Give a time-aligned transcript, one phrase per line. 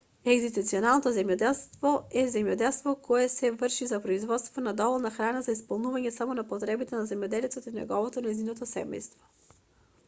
[0.31, 1.89] егзистенцијалното земјоделство
[2.21, 6.99] е земјоделство кое се врши за производство на доволно храна за исполнување само на потребите
[7.01, 9.33] на земјоделецот и неговото/нејзиното семејство